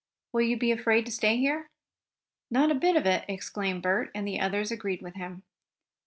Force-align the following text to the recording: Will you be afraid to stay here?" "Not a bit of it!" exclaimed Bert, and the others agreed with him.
Will 0.33 0.41
you 0.41 0.57
be 0.57 0.71
afraid 0.71 1.05
to 1.05 1.11
stay 1.11 1.37
here?" 1.37 1.69
"Not 2.49 2.71
a 2.71 2.73
bit 2.73 2.95
of 2.95 3.05
it!" 3.05 3.23
exclaimed 3.27 3.83
Bert, 3.83 4.09
and 4.15 4.27
the 4.27 4.39
others 4.39 4.71
agreed 4.71 5.03
with 5.03 5.13
him. 5.13 5.43